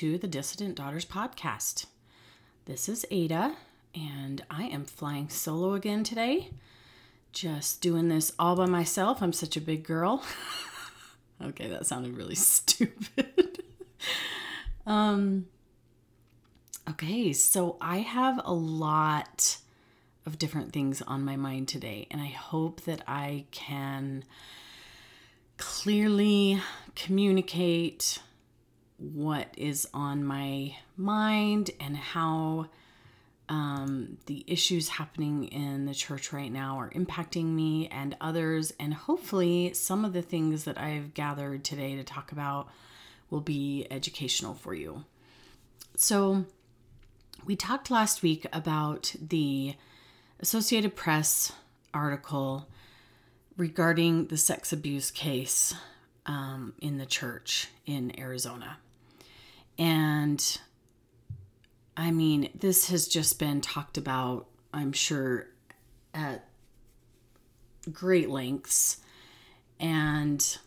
[0.00, 1.84] to the Dissident Daughters podcast.
[2.64, 3.54] This is Ada,
[3.94, 6.52] and I am flying solo again today.
[7.32, 9.22] Just doing this all by myself.
[9.22, 10.24] I'm such a big girl.
[11.44, 13.62] okay, that sounded really stupid.
[14.86, 15.44] um,
[16.88, 19.58] okay, so I have a lot
[20.24, 24.24] of different things on my mind today, and I hope that I can
[25.58, 26.58] clearly
[26.94, 28.20] communicate
[29.00, 32.66] what is on my mind and how
[33.48, 38.72] um, the issues happening in the church right now are impacting me and others.
[38.78, 42.68] And hopefully, some of the things that I've gathered today to talk about
[43.28, 45.04] will be educational for you.
[45.96, 46.44] So,
[47.44, 49.74] we talked last week about the
[50.38, 51.52] Associated Press
[51.92, 52.68] article
[53.56, 55.74] regarding the sex abuse case
[56.26, 58.78] um, in the church in Arizona.
[59.78, 60.58] And
[61.96, 65.46] I mean, this has just been talked about, I'm sure,
[66.14, 66.46] at
[67.92, 68.98] great lengths.
[69.78, 70.58] And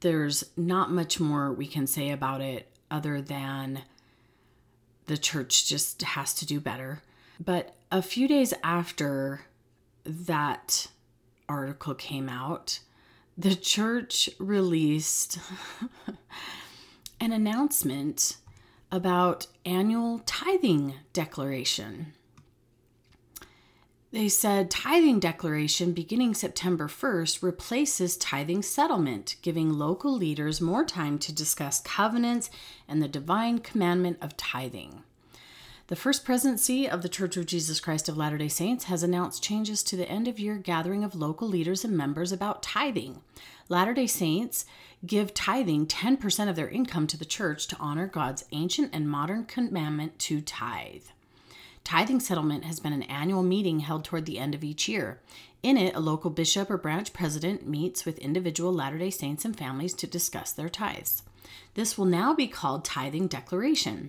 [0.00, 3.82] there's not much more we can say about it other than
[5.06, 7.02] the church just has to do better.
[7.42, 9.42] But a few days after
[10.04, 10.88] that
[11.48, 12.80] article came out,
[13.36, 15.38] the church released
[17.24, 18.36] an announcement
[18.92, 22.12] about annual tithing declaration.
[24.12, 31.18] They said tithing declaration beginning September 1st replaces tithing settlement, giving local leaders more time
[31.20, 32.50] to discuss covenants
[32.86, 35.02] and the divine commandment of tithing.
[35.88, 39.42] The First Presidency of the Church of Jesus Christ of Latter day Saints has announced
[39.42, 43.20] changes to the end of year gathering of local leaders and members about tithing.
[43.68, 44.64] Latter day Saints
[45.04, 49.44] give tithing 10% of their income to the church to honor God's ancient and modern
[49.44, 51.04] commandment to tithe.
[51.84, 55.20] Tithing settlement has been an annual meeting held toward the end of each year.
[55.62, 59.54] In it, a local bishop or branch president meets with individual Latter day Saints and
[59.54, 61.24] families to discuss their tithes.
[61.74, 64.08] This will now be called Tithing Declaration.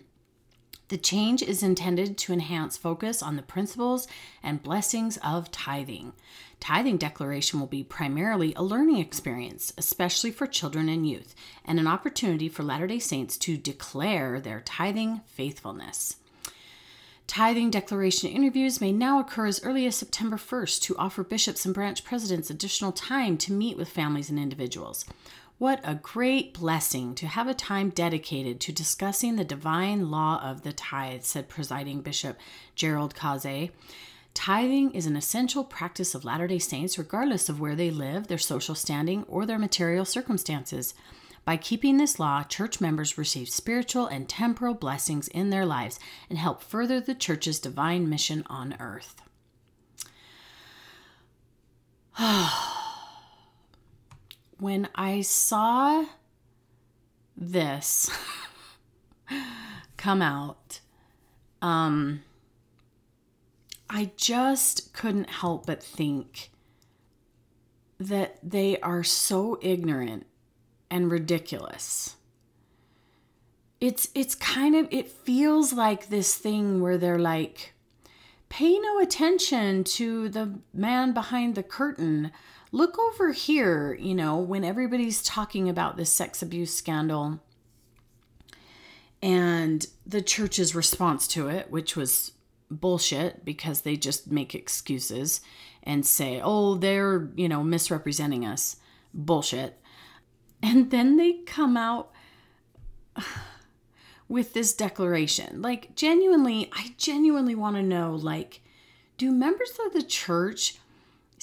[0.89, 4.07] The change is intended to enhance focus on the principles
[4.43, 6.13] and blessings of tithing.
[6.59, 11.33] Tithing declaration will be primarily a learning experience, especially for children and youth,
[11.65, 16.17] and an opportunity for Latter day Saints to declare their tithing faithfulness.
[17.25, 21.73] Tithing declaration interviews may now occur as early as September 1st to offer bishops and
[21.73, 25.05] branch presidents additional time to meet with families and individuals.
[25.57, 30.63] What a great blessing to have a time dedicated to discussing the divine law of
[30.63, 32.37] the tithe, said presiding Bishop
[32.75, 33.71] Gerald Caussé.
[34.33, 38.37] Tithing is an essential practice of Latter day Saints, regardless of where they live, their
[38.37, 40.93] social standing, or their material circumstances.
[41.45, 46.37] By keeping this law, church members receive spiritual and temporal blessings in their lives and
[46.37, 49.21] help further the church's divine mission on earth.
[54.65, 56.05] when I saw
[57.37, 58.09] this
[59.97, 60.79] come out,
[61.61, 62.23] um,
[63.87, 66.49] I just couldn't help but think
[67.99, 70.25] that they are so ignorant
[70.89, 72.15] and ridiculous.
[73.79, 77.75] It's it's kind of it feels like this thing where they're like
[78.49, 82.31] pay no attention to the man behind the curtain
[82.75, 87.39] look over here, you know, when everybody's talking about this sex abuse scandal
[89.21, 92.33] and the church's response to it, which was
[92.69, 95.39] bullshit because they just make excuses
[95.83, 98.75] and say, oh, they're, you know, misrepresenting us.
[99.13, 99.79] Bullshit.
[100.61, 102.11] And then they come out
[104.27, 105.61] with this declaration.
[105.61, 108.59] Like, genuinely, I genuinely want to know, like,
[109.17, 110.75] do members of the church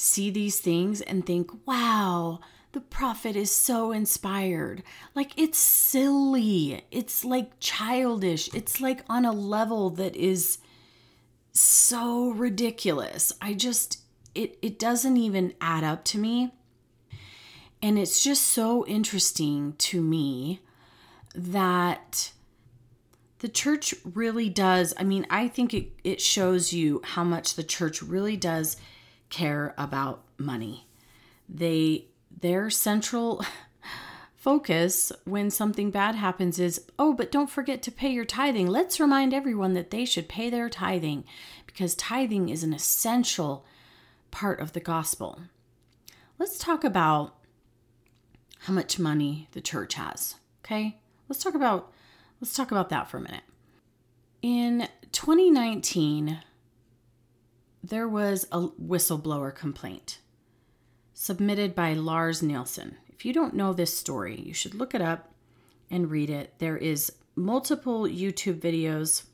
[0.03, 2.41] see these things and think, wow,
[2.73, 4.83] the prophet is so inspired.
[5.15, 6.85] Like it's silly.
[6.91, 8.53] It's like childish.
[8.53, 10.59] It's like on a level that is
[11.53, 13.33] so ridiculous.
[13.41, 14.01] I just
[14.35, 16.53] it it doesn't even add up to me.
[17.81, 20.61] And it's just so interesting to me
[21.35, 22.33] that
[23.41, 24.95] the church really does.
[24.97, 28.77] I mean, I think it, it shows you how much the church really does
[29.33, 30.87] care about money.
[31.49, 32.07] They
[32.41, 33.45] their central
[34.37, 39.01] focus when something bad happens is, "Oh, but don't forget to pay your tithing." Let's
[39.01, 41.25] remind everyone that they should pay their tithing
[41.67, 43.65] because tithing is an essential
[44.31, 45.41] part of the gospel.
[46.39, 47.35] Let's talk about
[48.61, 51.01] how much money the church has, okay?
[51.29, 51.93] Let's talk about
[52.41, 53.45] let's talk about that for a minute.
[54.43, 56.41] In 2019,
[57.83, 60.19] there was a whistleblower complaint
[61.15, 62.97] submitted by Lars Nielsen.
[63.09, 65.33] If you don't know this story, you should look it up
[65.91, 66.55] and read it.
[66.59, 69.25] There is multiple YouTube videos.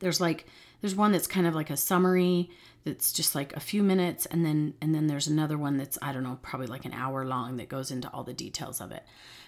[0.00, 0.46] There's like
[0.80, 2.50] there's one that's kind of like a summary
[2.84, 6.12] that's just like a few minutes and then and then there's another one that's I
[6.12, 9.04] don't know, probably like an hour long that goes into all the details of it.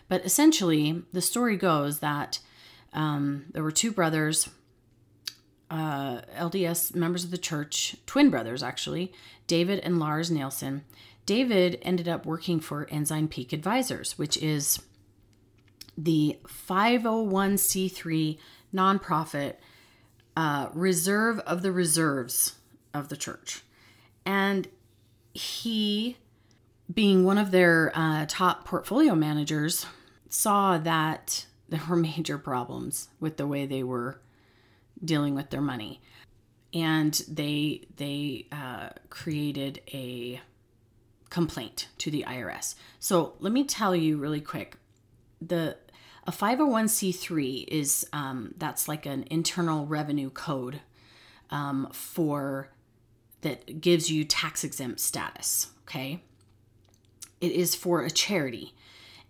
[0.09, 2.41] But essentially, the story goes that
[2.93, 4.49] um, there were two brothers,
[5.71, 9.13] uh, LDS members of the church, twin brothers actually,
[9.47, 10.85] David and Lars Nielsen.
[11.27, 14.81] David ended up working for Ensign Peak Advisors, which is
[15.97, 18.39] the 501c3
[18.75, 19.55] nonprofit
[20.37, 22.57] uh, reserve of the reserves
[22.93, 23.63] of the church.
[24.27, 24.69] And
[25.33, 26.17] he,
[26.93, 29.87] being one of their uh, top portfolio managers,
[30.29, 34.21] saw that there were major problems with the way they were
[35.05, 36.01] dealing with their money.
[36.73, 40.41] And they they uh, created a
[41.31, 42.75] complaint to the IRS.
[42.99, 44.77] So let me tell you really quick
[45.41, 45.77] the
[46.27, 50.81] a 501c3 is um, that's like an internal revenue code
[51.51, 52.69] um, for
[53.41, 55.69] that gives you tax exempt status.
[55.83, 56.23] Okay,
[57.41, 58.75] it is for a charity,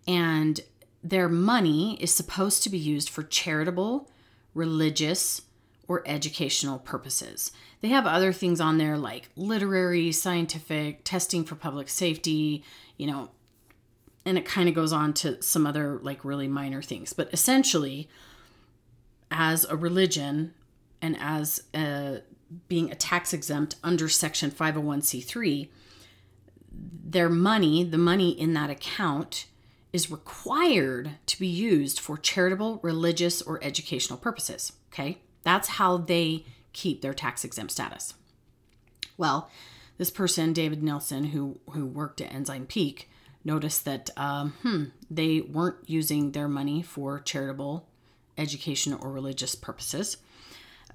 [0.06, 0.60] and
[1.02, 4.10] their money is supposed to be used for charitable,
[4.52, 5.42] religious,
[5.90, 7.50] or educational purposes.
[7.80, 12.62] They have other things on there like literary, scientific, testing for public safety,
[12.96, 13.30] you know,
[14.24, 17.12] and it kind of goes on to some other like really minor things.
[17.12, 18.08] But essentially,
[19.32, 20.54] as a religion
[21.02, 22.20] and as a,
[22.68, 25.70] being a tax exempt under Section 501c3,
[26.72, 29.46] their money, the money in that account,
[29.92, 34.74] is required to be used for charitable, religious, or educational purposes.
[34.92, 38.14] Okay, that's how they keep their tax exempt status.
[39.16, 39.50] Well,
[39.98, 43.10] this person, David Nelson, who who worked at Ensign Peak,
[43.44, 47.86] noticed that um, hmm, they weren't using their money for charitable,
[48.38, 50.16] education, or religious purposes.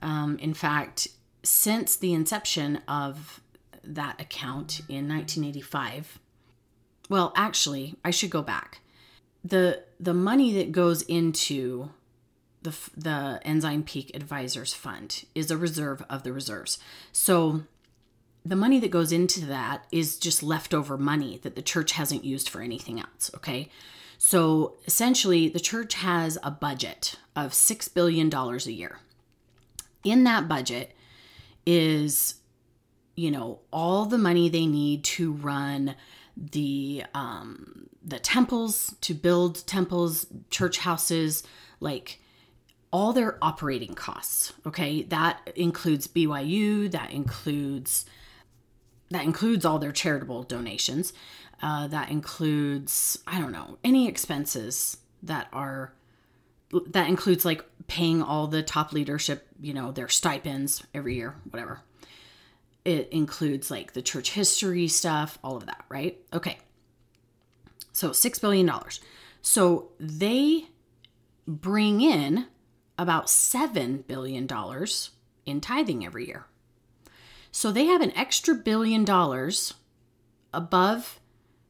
[0.02, 1.08] Um, in fact,
[1.44, 3.42] since the inception of
[3.84, 6.20] that account in 1985,
[7.10, 8.82] well, actually, I should go back.
[9.44, 11.90] the The money that goes into
[12.66, 16.78] the the Ensign Peak Advisors Fund is a reserve of the reserves.
[17.12, 17.62] So
[18.44, 22.48] the money that goes into that is just leftover money that the church hasn't used
[22.48, 23.70] for anything else, okay?
[24.18, 29.00] So essentially, the church has a budget of $6 billion a year.
[30.04, 30.96] In that budget
[31.66, 32.36] is,
[33.16, 35.96] you know, all the money they need to run
[36.38, 41.42] the um, the temples, to build temples, church houses,
[41.80, 42.20] like
[42.96, 44.54] all their operating costs.
[44.66, 48.06] Okay, that includes BYU, that includes
[49.10, 51.12] that includes all their charitable donations.
[51.62, 55.92] Uh, that includes, I don't know, any expenses that are,
[56.88, 61.82] that includes like paying all the top leadership, you know, their stipends every year, whatever.
[62.86, 66.18] It includes like the church history stuff, all of that, right?
[66.32, 66.60] Okay.
[67.92, 68.72] So $6 billion.
[69.42, 70.68] So they
[71.46, 72.48] bring in
[72.98, 74.48] about $7 billion
[75.46, 76.46] in tithing every year.
[77.52, 79.76] So they have an extra billion dollars
[80.54, 81.20] above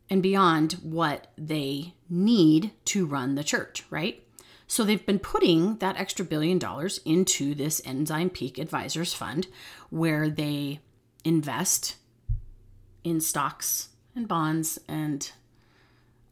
[0.10, 4.24] and beyond what they need to run the church, right?
[4.67, 9.48] So they've been putting that extra billion dollars into this Ensign Peak Advisors Fund
[9.89, 10.79] where they
[11.24, 11.98] invest
[13.03, 15.32] in stocks and bonds and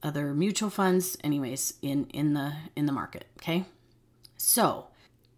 [0.01, 3.65] other mutual funds anyways in in the in the market, okay?
[4.45, 4.87] So,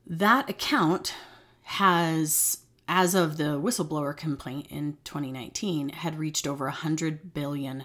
[0.08, 1.14] that account
[1.62, 2.58] has
[2.88, 7.84] as of the whistleblower complaint in 2019, had reached over $100 billion.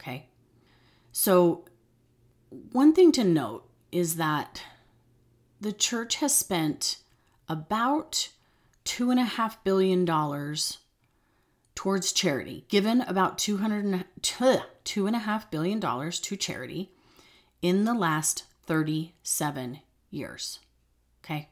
[0.00, 0.30] Okay.
[1.12, 1.66] So,
[2.72, 4.62] one thing to note is that
[5.60, 6.96] the church has spent
[7.46, 8.30] about
[8.86, 10.06] $2.5 billion
[11.74, 16.90] towards charity, given about $2.5 billion to charity
[17.60, 20.60] in the last 37 years.
[21.24, 21.48] Okay.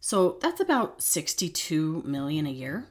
[0.00, 2.86] So that's about 62 million a year.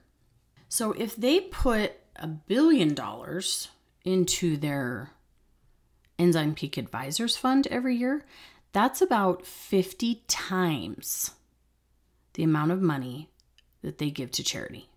[0.68, 3.70] So if they put a billion dollars
[4.04, 5.12] into their
[6.18, 8.26] Ensign Peak Advisors Fund every year,
[8.72, 11.32] that's about 50 times
[12.34, 13.30] the amount of money
[13.82, 14.90] that they give to charity.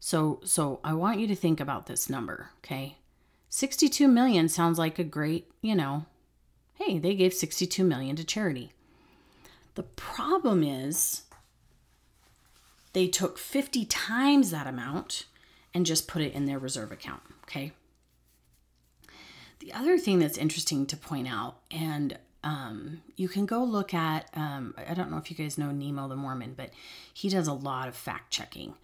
[0.00, 2.96] So so I want you to think about this number, okay?
[3.50, 6.06] 62 million sounds like a great, you know,
[6.78, 8.72] hey, they gave 62 million to charity.
[9.74, 11.22] The problem is
[12.92, 15.26] they took 50 times that amount
[15.74, 17.72] and just put it in their reserve account, okay?
[19.60, 24.28] The other thing that's interesting to point out, and um, you can go look at,
[24.34, 26.70] um, I don't know if you guys know Nemo the Mormon, but
[27.12, 28.74] he does a lot of fact checking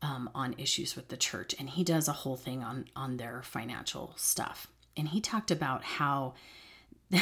[0.00, 3.42] um, on issues with the church, and he does a whole thing on, on their
[3.42, 4.68] financial stuff.
[4.96, 6.34] And he talked about how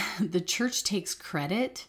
[0.21, 1.87] the church takes credit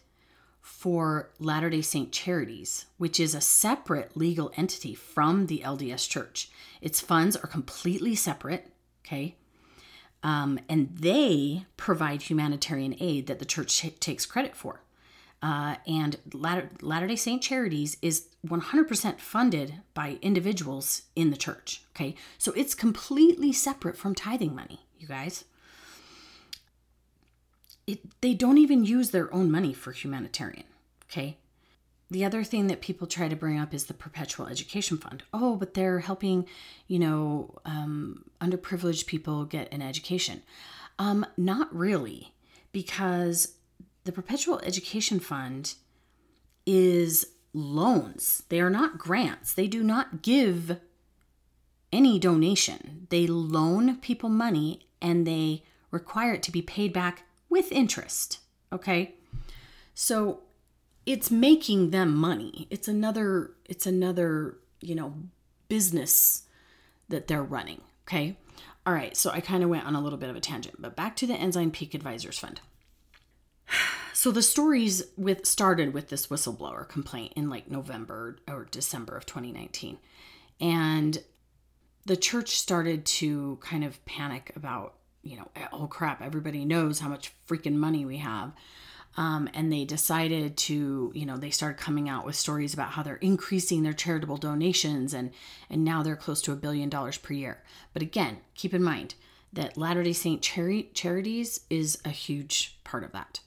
[0.60, 6.50] for Latter day Saint Charities, which is a separate legal entity from the LDS Church.
[6.80, 8.72] Its funds are completely separate,
[9.04, 9.36] okay?
[10.22, 14.80] Um, and they provide humanitarian aid that the church t- takes credit for.
[15.42, 21.82] Uh, and Latter day Saint Charities is 100% funded by individuals in the church.
[21.94, 22.14] Okay.
[22.38, 25.44] So it's completely separate from tithing money, you guys.
[27.86, 30.64] It, they don't even use their own money for humanitarian.
[31.04, 31.38] Okay.
[32.10, 35.22] The other thing that people try to bring up is the Perpetual Education Fund.
[35.32, 36.46] Oh, but they're helping,
[36.86, 40.42] you know, um, underprivileged people get an education.
[40.98, 42.32] Um, not really,
[42.72, 43.56] because
[44.04, 45.74] the Perpetual Education Fund
[46.66, 48.42] is loans.
[48.48, 49.54] They are not grants.
[49.54, 50.78] They do not give
[51.92, 53.06] any donation.
[53.10, 57.22] They loan people money and they require it to be paid back
[57.54, 58.40] with interest.
[58.72, 59.14] Okay?
[59.94, 60.40] So
[61.06, 62.66] it's making them money.
[62.68, 65.14] It's another it's another, you know,
[65.68, 66.42] business
[67.08, 68.36] that they're running, okay?
[68.84, 70.96] All right, so I kind of went on a little bit of a tangent, but
[70.96, 72.60] back to the Ensign Peak Advisors Fund.
[74.16, 79.26] So the stories with started with this whistleblower complaint in like November or December of
[79.26, 79.98] 2019.
[80.60, 81.18] And
[82.06, 84.94] the church started to kind of panic about,
[85.24, 88.52] you know, oh crap, everybody knows how much freaking money we have.
[89.16, 93.02] Um, and they decided to you know they started coming out with stories about how
[93.02, 95.30] they're increasing their charitable donations and
[95.70, 97.62] and now they're close to a billion dollars per year.
[97.92, 99.14] But again keep in mind
[99.52, 103.38] that latter day saint Chari- charities is a huge part of that.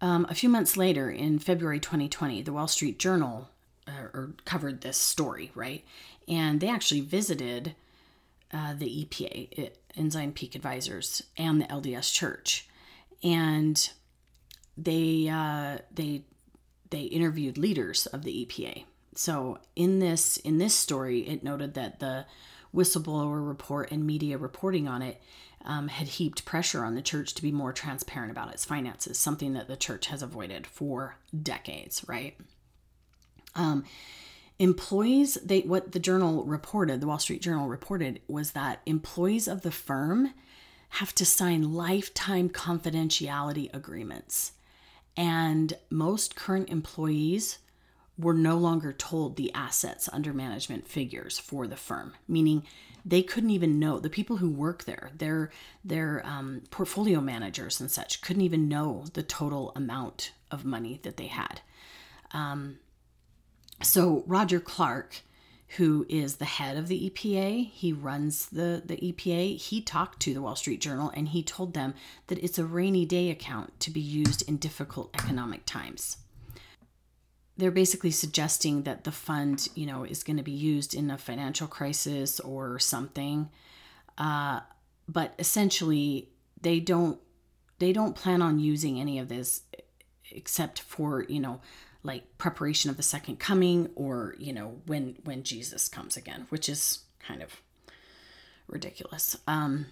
[0.00, 3.48] Um, a few months later in february 2020 the wall street journal
[3.88, 5.84] uh, or covered this story right?
[6.28, 7.74] And they actually visited
[8.52, 12.68] uh, the epa ensign peak advisors and the lds church
[13.22, 13.90] and
[14.76, 16.24] they uh, they
[16.90, 18.84] they interviewed leaders of the EPA.
[19.14, 22.26] So in this in this story, it noted that the
[22.74, 25.22] whistleblower report and media reporting on it
[25.64, 29.54] um, had heaped pressure on the church to be more transparent about its finances, something
[29.54, 32.04] that the church has avoided for decades.
[32.06, 32.36] Right.
[33.54, 33.84] Um,
[34.58, 39.62] employees they what the journal reported the wall street journal reported was that employees of
[39.62, 40.32] the firm
[40.90, 44.52] have to sign lifetime confidentiality agreements
[45.16, 47.58] and most current employees
[48.18, 52.64] were no longer told the assets under management figures for the firm, meaning
[53.04, 55.50] they couldn't even know the people who work there, their
[55.84, 61.16] their um, portfolio managers and such, couldn't even know the total amount of money that
[61.16, 61.60] they had.
[62.32, 62.78] Um,
[63.82, 65.22] so Roger Clark
[65.76, 67.68] who is the head of the EPA.
[67.70, 69.58] He runs the, the EPA.
[69.58, 71.94] He talked to the Wall Street Journal and he told them
[72.28, 76.18] that it's a rainy day account to be used in difficult economic times.
[77.56, 81.18] They're basically suggesting that the fund, you know, is going to be used in a
[81.18, 83.48] financial crisis or something.
[84.18, 84.60] Uh,
[85.08, 87.20] but essentially, they don't
[87.78, 89.62] they don't plan on using any of this
[90.30, 91.60] except for you know
[92.04, 96.68] like preparation of the second coming or you know when when jesus comes again which
[96.68, 97.50] is kind of
[98.68, 99.36] ridiculous.
[99.46, 99.86] Um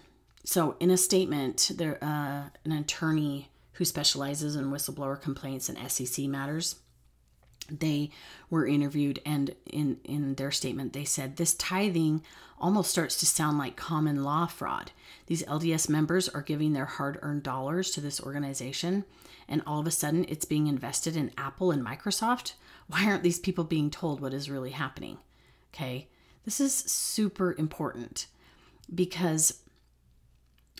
[0.45, 6.25] so in a statement there uh, an attorney who specializes in whistleblower complaints and sec
[6.25, 6.75] matters
[7.69, 8.09] they
[8.49, 12.21] were interviewed and in in their statement they said this tithing
[12.59, 14.91] almost starts to sound like common law fraud.
[15.27, 19.05] These lds members are giving their hard-earned dollars to this organization
[19.47, 22.53] and all of a sudden it's being invested in Apple and Microsoft,
[22.87, 25.17] why aren't these people being told what is really happening?
[25.73, 26.07] Okay,
[26.45, 28.27] this is super important
[28.93, 29.59] because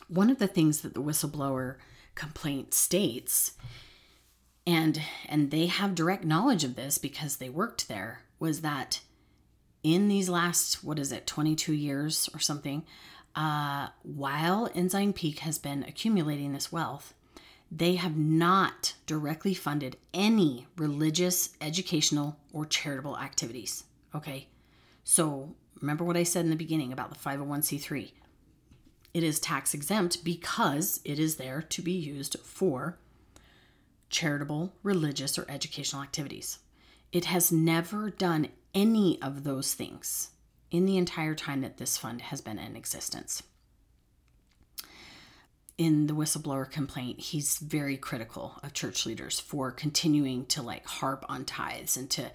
[0.08, 1.76] one of the things that the whistleblower
[2.16, 3.54] complaint states
[4.66, 9.02] and and they have direct knowledge of this because they worked there was that
[9.84, 12.84] in these last what is it 22 years or something
[13.36, 17.14] uh, while ensign peak has been accumulating this wealth
[17.76, 23.86] they have not directly funded any religious, educational, or charitable activities.
[24.14, 24.48] Okay,
[25.04, 28.12] so remember what I said in the beginning about the 501c3.
[29.16, 33.00] It is tax exempt because it is there to be used for
[34.14, 36.60] charitable, religious, or educational activities.
[37.12, 40.30] It has never done any of those things
[40.72, 43.44] in the entire time that this fund has been in existence.
[45.78, 51.26] In the whistleblower complaint, he's very critical of church leaders for continuing to like harp
[51.28, 52.32] on tithes and to,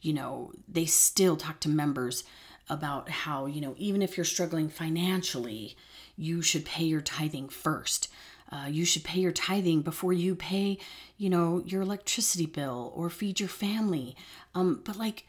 [0.00, 2.24] you know, they still talk to members
[2.68, 5.76] about how, you know, even if you're struggling financially,
[6.16, 8.08] you should pay your tithing first.
[8.52, 10.78] Uh, you should pay your tithing before you pay,
[11.16, 14.16] you know, your electricity bill or feed your family.
[14.54, 15.26] Um, but like,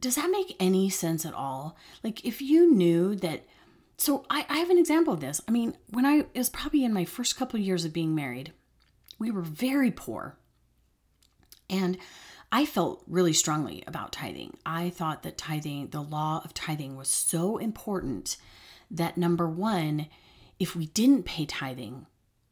[0.00, 1.76] does that make any sense at all?
[2.02, 3.44] Like, if you knew that,
[3.96, 5.40] so I, I have an example of this.
[5.46, 8.52] I mean, when I was probably in my first couple of years of being married,
[9.18, 10.38] we were very poor.
[11.68, 11.98] And
[12.50, 14.56] I felt really strongly about tithing.
[14.64, 18.38] I thought that tithing, the law of tithing, was so important
[18.90, 20.06] that number one,
[20.58, 22.06] if we didn't pay tithing,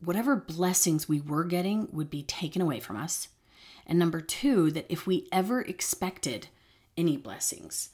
[0.06, 3.28] whatever blessings we were getting would be taken away from us.
[3.86, 6.46] And number two, that if we ever expected
[6.96, 7.90] any blessings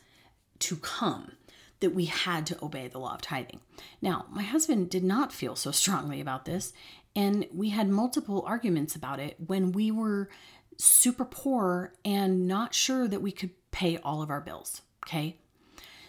[0.60, 1.32] to come,
[1.80, 3.60] that we had to obey the law of tithing.
[4.02, 6.74] Now, my husband did not feel so strongly about this,
[7.16, 10.28] and we had multiple arguments about it when we were
[10.76, 14.82] super poor and not sure that we could pay all of our bills.
[15.06, 15.38] Okay.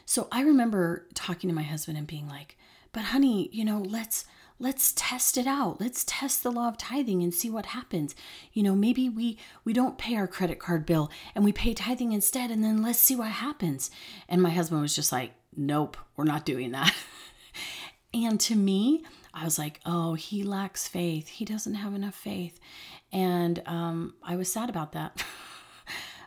[0.05, 2.57] So I remember talking to my husband and being like,
[2.91, 4.25] but honey, you know, let's
[4.63, 5.82] let's test it out.
[5.82, 8.15] Let's test the law of tithing and see what happens.
[8.53, 12.13] You know maybe we we don't pay our credit card bill and we pay tithing
[12.13, 13.91] instead and then let's see what happens.
[14.29, 16.96] And my husband was just like nope we're not doing that.
[18.15, 19.03] And to me
[19.34, 21.27] i was like oh he lacks faith.
[21.27, 22.60] He doesn't have enough faith.
[23.12, 25.24] And um, i was sad about that.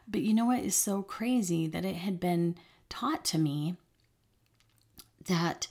[0.09, 2.55] But you know what is so crazy that it had been
[2.89, 3.75] taught to me
[5.27, 5.67] that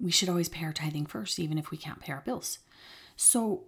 [0.00, 2.58] we should always pay our tithing first, even if we can't pay our bills.
[3.16, 3.64] So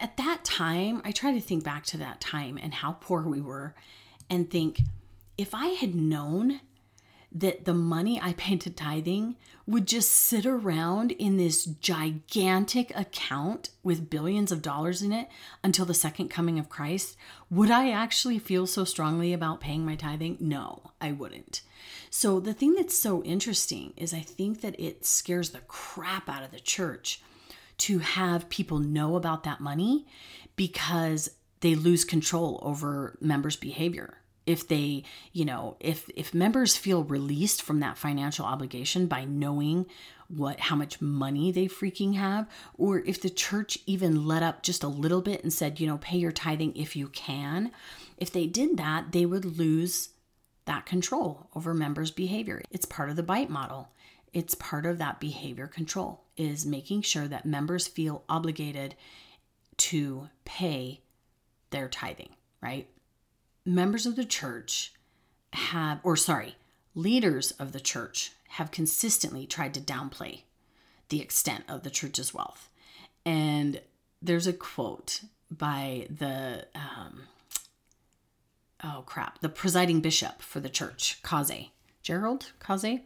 [0.00, 3.40] at that time, I try to think back to that time and how poor we
[3.40, 3.74] were
[4.30, 4.80] and think
[5.36, 6.60] if I had known
[7.34, 13.70] that the money I paid to tithing would just sit around in this gigantic account
[13.82, 15.28] with billions of dollars in it
[15.62, 17.16] until the second coming of Christ,
[17.50, 20.36] would I actually feel so strongly about paying my tithing?
[20.38, 21.62] No, I wouldn't.
[22.16, 26.44] So, the thing that's so interesting is I think that it scares the crap out
[26.44, 27.20] of the church
[27.78, 30.06] to have people know about that money
[30.54, 34.18] because they lose control over members' behavior.
[34.46, 39.84] If they you know if if members feel released from that financial obligation by knowing
[40.28, 42.48] what how much money they freaking have
[42.78, 45.98] or if the church even let up just a little bit and said you know
[45.98, 47.72] pay your tithing if you can
[48.18, 50.10] if they did that they would lose
[50.66, 52.62] that control over members' behavior.
[52.70, 53.90] It's part of the bite model.
[54.32, 58.94] It's part of that behavior control is making sure that members feel obligated
[59.76, 61.00] to pay
[61.70, 62.88] their tithing, right?
[63.64, 64.92] Members of the church
[65.52, 66.56] have or sorry,
[66.94, 70.42] leaders of the church have consistently tried to downplay
[71.08, 72.70] the extent of the church's wealth.
[73.24, 73.80] And
[74.20, 77.22] there's a quote by the um,
[78.84, 81.70] oh crap, the presiding bishop for the church, Caussé,
[82.02, 83.00] Gerald Caussé.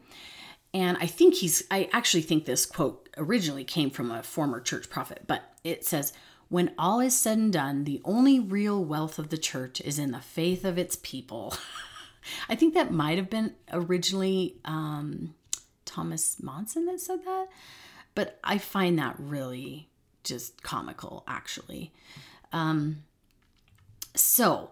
[0.74, 4.90] And I think he's, I actually think this quote originally came from a former church
[4.90, 6.12] prophet, but it says,
[6.48, 10.12] when all is said and done, the only real wealth of the church is in
[10.12, 11.54] the faith of its people.
[12.48, 15.34] I think that might have been originally um,
[15.84, 17.48] Thomas Monson that said that,
[18.14, 19.88] but I find that really
[20.24, 21.92] just comical, actually.
[22.52, 23.04] Um,
[24.14, 24.70] so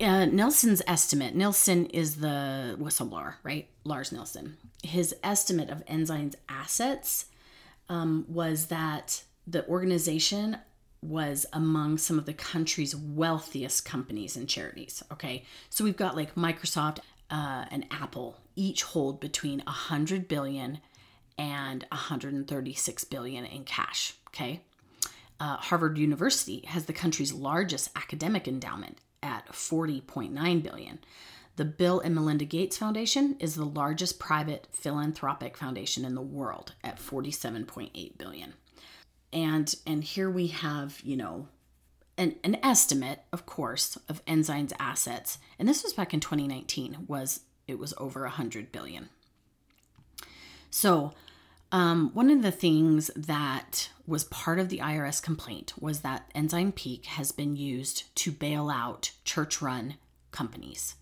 [0.00, 3.68] uh, Nelson's estimate, Nelson is the whistleblower, right?
[3.84, 4.56] Lars Nelson.
[4.82, 7.26] His estimate of Ensign's assets
[7.88, 10.58] um, was that the organization
[11.00, 15.02] was among some of the country's wealthiest companies and charities.
[15.12, 16.98] Okay, so we've got like Microsoft
[17.30, 20.80] uh, and Apple each hold between 100 billion
[21.36, 24.14] and 136 billion in cash.
[24.28, 24.62] Okay,
[25.38, 30.98] uh, Harvard University has the country's largest academic endowment at 40.9 billion.
[31.56, 36.74] The Bill and Melinda Gates Foundation is the largest private philanthropic foundation in the world
[36.82, 38.54] at 47.8 billion.
[39.32, 41.48] And and here we have, you know,
[42.16, 45.38] an, an estimate, of course, of Ensign's assets.
[45.58, 49.08] And this was back in 2019, was it was over 100 billion.
[50.70, 51.12] So
[51.74, 56.70] um, one of the things that was part of the IRS complaint was that Ensign
[56.70, 59.96] Peak has been used to bail out church run
[60.30, 60.94] companies.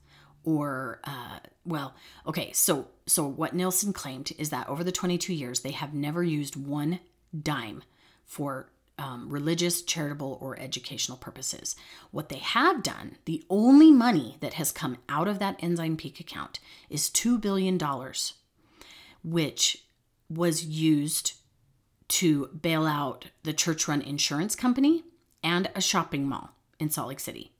[0.44, 1.94] Or, uh, well,
[2.26, 6.24] okay, so so what Nelson claimed is that over the 22 years, they have never
[6.24, 7.00] used one
[7.38, 7.82] dime
[8.24, 11.76] for um, religious, charitable, or educational purposes.
[12.12, 16.18] What they have done, the only money that has come out of that ensign Peak
[16.18, 17.78] account is $2 billion,
[19.22, 19.84] which
[20.36, 21.34] was used
[22.08, 25.04] to bail out the church run insurance company
[25.42, 27.52] and a shopping mall in Salt Lake City.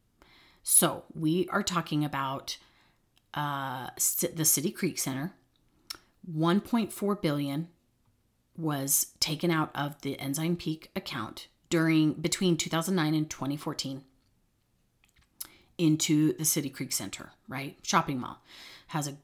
[0.62, 2.58] So we are talking about
[3.34, 3.88] uh,
[4.34, 5.32] the City Creek Center,
[6.30, 7.68] 1.4 billion
[8.56, 14.04] was taken out of the Ensign Peak account during between 2009 and 2014
[15.78, 17.78] into the City Creek Center, right?
[17.82, 18.42] Shopping mall
[18.88, 19.16] has a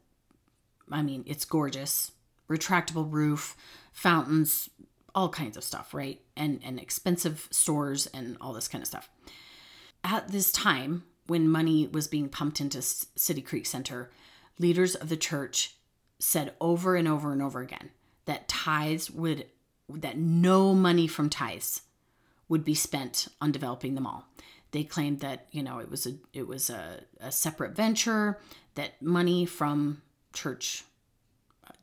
[0.91, 2.13] I mean, it's gorgeous.
[2.49, 3.57] Retractable roof,
[3.93, 4.71] fountains,
[5.15, 6.21] all kinds of stuff, right?
[6.37, 9.09] And and expensive stores and all this kind of stuff.
[10.05, 14.11] At this time, when money was being pumped into City Creek Center,
[14.59, 15.77] leaders of the church
[16.19, 17.91] said over and over and over again
[18.25, 19.47] that tithes would
[19.89, 21.83] that no money from tithes
[22.49, 24.27] would be spent on developing the mall.
[24.73, 28.39] They claimed that you know it was a it was a, a separate venture
[28.75, 30.85] that money from church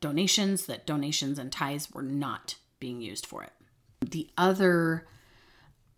[0.00, 3.52] donations that donations and tithes were not being used for it.
[4.00, 5.06] The other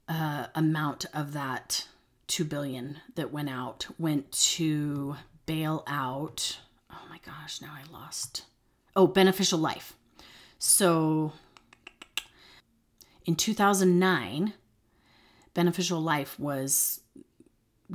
[0.08, 1.86] uh, amount of that
[2.26, 6.58] two billion that went out went to bail out.
[6.90, 8.44] Oh my gosh, now I lost.
[8.94, 9.94] Oh, beneficial life.
[10.58, 11.32] So
[13.24, 14.54] in 2009,
[15.54, 17.00] beneficial life was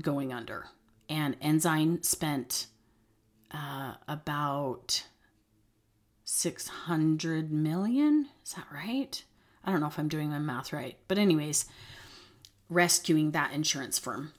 [0.02, 0.68] going under,
[1.10, 2.68] and Ensign spent
[3.52, 5.06] uh, about
[6.24, 8.28] 600 million.
[8.46, 9.24] Is that right?
[9.64, 10.98] I don't know if I'm doing my math right.
[11.08, 11.66] But, anyways,
[12.70, 14.34] rescuing that insurance firm.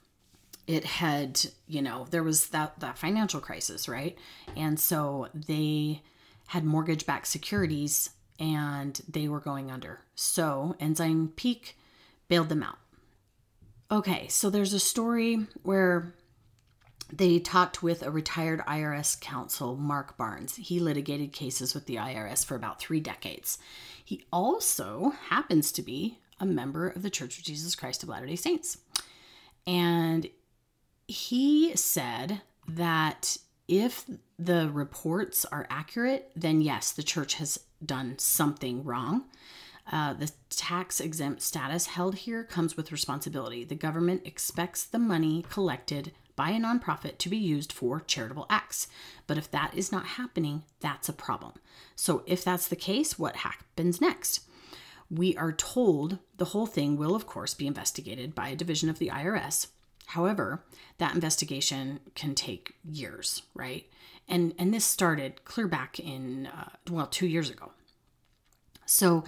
[0.67, 4.17] It had, you know, there was that, that financial crisis, right?
[4.55, 6.01] And so they
[6.47, 10.01] had mortgage backed securities and they were going under.
[10.15, 11.77] So Ensign Peak
[12.27, 12.77] bailed them out.
[13.91, 16.13] Okay, so there's a story where
[17.11, 20.55] they talked with a retired IRS counsel, Mark Barnes.
[20.55, 23.57] He litigated cases with the IRS for about three decades.
[24.03, 28.25] He also happens to be a member of the Church of Jesus Christ of Latter
[28.25, 28.79] day Saints.
[29.67, 30.29] And
[31.07, 33.37] he said that
[33.67, 34.05] if
[34.37, 39.25] the reports are accurate, then yes, the church has done something wrong.
[39.91, 43.63] Uh, the tax exempt status held here comes with responsibility.
[43.63, 48.87] The government expects the money collected by a nonprofit to be used for charitable acts.
[49.27, 51.53] But if that is not happening, that's a problem.
[51.95, 54.41] So, if that's the case, what happens next?
[55.09, 58.99] We are told the whole thing will, of course, be investigated by a division of
[58.99, 59.67] the IRS.
[60.07, 60.63] However,
[60.97, 63.85] that investigation can take years, right?
[64.27, 67.71] And and this started clear back in uh, well, 2 years ago.
[68.85, 69.23] So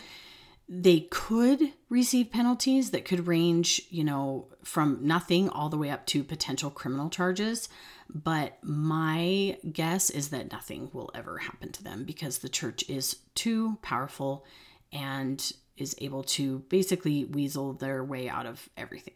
[0.69, 6.05] they could receive penalties that could range, you know, from nothing all the way up
[6.07, 7.69] to potential criminal charges.
[8.13, 13.17] But my guess is that nothing will ever happen to them because the church is
[13.33, 14.45] too powerful
[14.91, 19.15] and is able to basically weasel their way out of everything.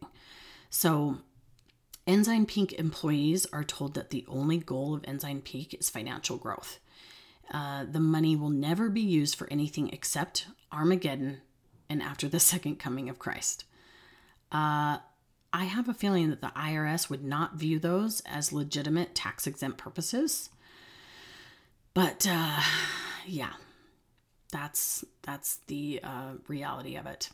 [0.69, 1.17] So,
[2.07, 6.79] Ensign Peak employees are told that the only goal of Ensign Peak is financial growth.
[7.51, 11.41] Uh, the money will never be used for anything except Armageddon
[11.89, 13.65] and after the second coming of Christ.
[14.51, 14.97] Uh,
[15.53, 19.77] I have a feeling that the IRS would not view those as legitimate tax exempt
[19.77, 20.49] purposes.
[21.93, 22.61] But uh,
[23.27, 23.53] yeah,
[24.51, 27.29] that's that's the uh, reality of it.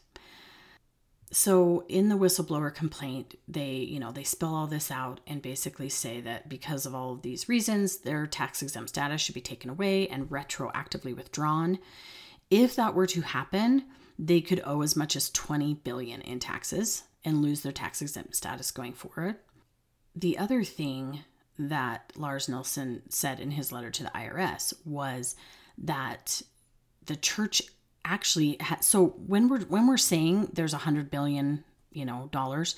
[1.32, 5.90] So in the whistleblower complaint, they you know they spill all this out and basically
[5.90, 9.70] say that because of all of these reasons, their tax exempt status should be taken
[9.70, 11.80] away and retroactively withdrawn.
[12.50, 13.86] If that were to happen,
[14.18, 18.36] they could owe as much as 20 billion in taxes and lose their tax exempt
[18.36, 19.36] status going forward.
[20.16, 21.24] The other thing
[21.60, 25.36] that Lars Nielsen said in his letter to the IRS was
[25.78, 26.42] that
[27.06, 27.62] the church
[28.08, 32.76] actually had so when we're when we're saying there's a hundred billion you know dollars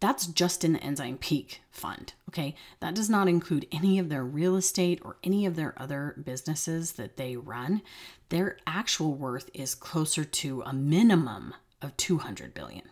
[0.00, 2.54] that's just in the ensign peak fund okay?
[2.80, 6.92] That does not include any of their real estate or any of their other businesses
[6.92, 7.82] that they run.
[8.28, 12.84] Their actual worth is closer to a minimum of 200 billion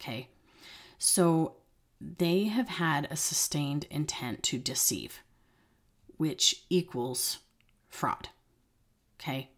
[0.00, 0.28] okay?
[0.98, 1.56] So
[2.00, 5.20] they have had a sustained intent to deceive
[6.16, 7.38] which equals
[7.88, 8.28] fraud
[9.18, 9.48] okay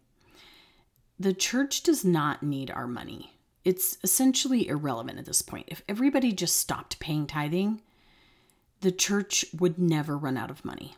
[1.23, 3.31] the church does not need our money.
[3.63, 5.69] It's essentially irrelevant at this point.
[5.69, 7.81] If everybody just stopped paying tithing,
[8.81, 10.97] the church would never run out of money.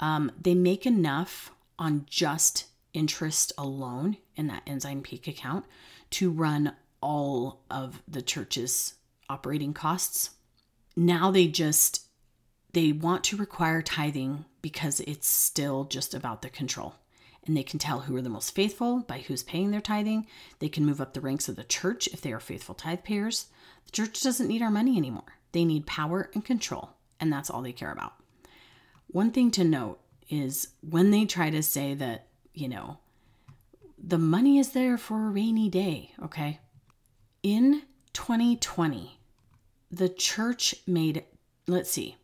[0.00, 5.64] Um, they make enough on just interest alone in that Ensign Peak account
[6.10, 8.94] to run all of the church's
[9.30, 10.30] operating costs.
[10.94, 12.06] Now they just
[12.74, 16.96] they want to require tithing because it's still just about the control.
[17.46, 20.26] And they can tell who are the most faithful by who's paying their tithing.
[20.58, 23.46] They can move up the ranks of the church if they are faithful tithe payers.
[23.86, 25.36] The church doesn't need our money anymore.
[25.52, 28.14] They need power and control, and that's all they care about.
[29.08, 32.98] One thing to note is when they try to say that, you know,
[33.98, 36.60] the money is there for a rainy day, okay?
[37.42, 39.18] In 2020,
[39.90, 41.24] the church made,
[41.66, 42.16] let's see,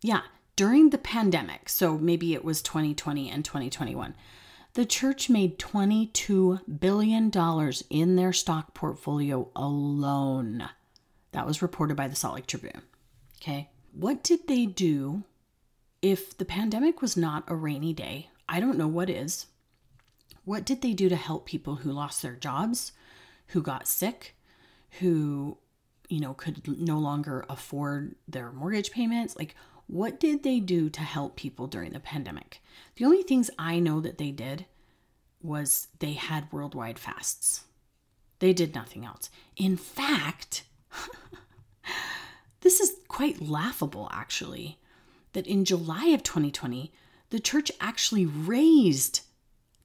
[0.00, 0.22] yeah,
[0.56, 4.14] during the pandemic, so maybe it was 2020 and 2021,
[4.74, 7.30] the church made $22 billion
[7.90, 10.68] in their stock portfolio alone.
[11.32, 12.82] That was reported by the Salt Lake Tribune.
[13.40, 13.70] Okay.
[13.92, 15.24] What did they do
[16.00, 18.30] if the pandemic was not a rainy day?
[18.48, 19.46] I don't know what is.
[20.44, 22.92] What did they do to help people who lost their jobs,
[23.48, 24.36] who got sick,
[25.00, 25.58] who,
[26.08, 29.36] you know, could no longer afford their mortgage payments?
[29.36, 29.54] Like,
[29.92, 32.62] what did they do to help people during the pandemic?
[32.96, 34.64] The only things I know that they did
[35.42, 37.64] was they had worldwide fasts.
[38.38, 39.28] They did nothing else.
[39.54, 40.64] In fact,
[42.62, 44.78] this is quite laughable actually,
[45.34, 46.90] that in July of 2020,
[47.28, 49.20] the church actually raised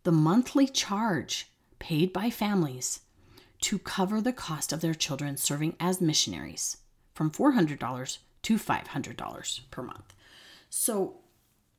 [0.03, 1.47] the monthly charge
[1.79, 3.01] paid by families
[3.59, 6.77] to cover the cost of their children serving as missionaries
[7.13, 10.13] from $400 to $500 per month.
[10.69, 11.17] So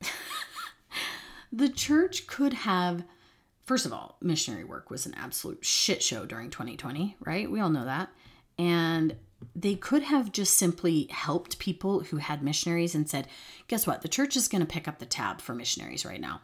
[1.51, 3.03] the church could have,
[3.65, 7.49] first of all, missionary work was an absolute shit show during 2020, right?
[7.49, 8.09] We all know that.
[8.57, 9.15] And
[9.55, 13.27] they could have just simply helped people who had missionaries and said,
[13.67, 14.01] guess what?
[14.01, 16.41] The church is going to pick up the tab for missionaries right now.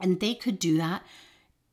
[0.00, 1.02] And they could do that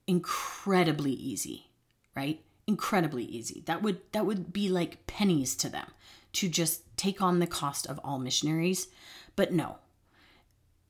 [0.07, 1.69] incredibly easy,
[2.15, 2.41] right?
[2.67, 3.63] Incredibly easy.
[3.65, 5.87] That would that would be like pennies to them
[6.33, 8.87] to just take on the cost of all missionaries.
[9.35, 9.77] But no.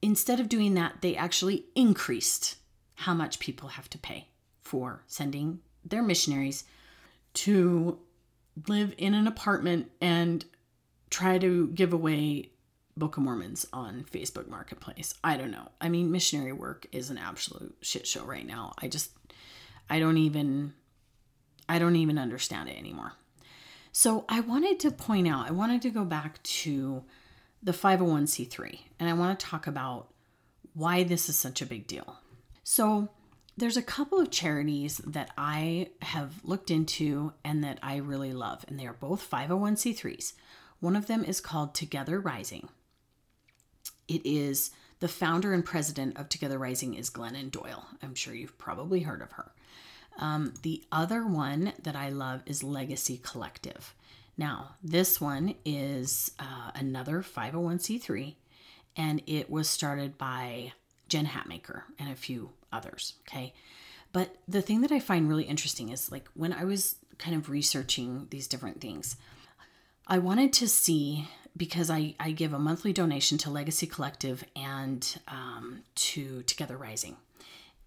[0.02, 2.56] Instead of doing that, they actually increased
[2.96, 4.28] how much people have to pay
[4.62, 6.64] for sending their missionaries
[7.34, 8.00] to
[8.68, 10.46] live in an apartment and
[11.10, 12.50] try to give away
[12.96, 15.16] Book of Mormons on Facebook Marketplace.
[15.24, 15.70] I don't know.
[15.82, 18.74] I mean, missionary work is an absolute shit show right now.
[18.80, 19.12] I just,
[19.90, 20.74] I don't even,
[21.68, 23.14] I don't even understand it anymore.
[23.96, 27.04] So I wanted to point out, I wanted to go back to
[27.62, 30.10] the 501c3 and I want to talk about
[30.74, 32.18] why this is such a big deal.
[32.64, 33.10] So
[33.56, 38.66] there's a couple of charities that I have looked into and that I really love,
[38.68, 40.34] and they are both 501c3s.
[40.80, 42.70] One of them is called Together Rising.
[44.08, 47.86] It is the founder and president of Together Rising is Glennon Doyle.
[48.02, 49.52] I'm sure you've probably heard of her.
[50.20, 53.94] Um, the other one that I love is Legacy Collective.
[54.38, 58.36] Now, this one is uh, another 501c3,
[58.96, 60.74] and it was started by
[61.10, 63.14] Jen Hatmaker and a few others.
[63.28, 63.54] Okay.
[64.12, 67.50] But the thing that I find really interesting is like when I was kind of
[67.50, 69.16] researching these different things,
[70.08, 75.20] I wanted to see because I, I give a monthly donation to Legacy Collective and
[75.28, 77.18] um, to Together Rising.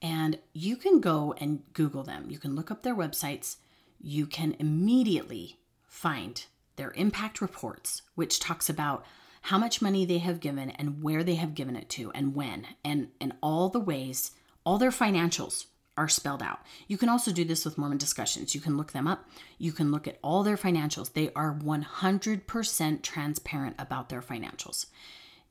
[0.03, 2.27] And you can go and Google them.
[2.29, 3.57] You can look up their websites.
[4.01, 6.45] You can immediately find
[6.77, 9.05] their impact reports, which talks about
[9.43, 12.67] how much money they have given and where they have given it to and when
[12.85, 14.33] and and all the ways
[14.65, 16.61] all their financials are spelled out.
[16.89, 18.55] You can also do this with Mormon discussions.
[18.55, 19.31] You can look them up.
[19.59, 21.13] You can look at all their financials.
[21.13, 24.87] They are 100% transparent about their financials.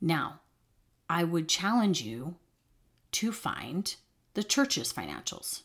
[0.00, 0.40] Now,
[1.08, 2.36] I would challenge you
[3.12, 3.96] to find
[4.36, 5.62] the church's financials,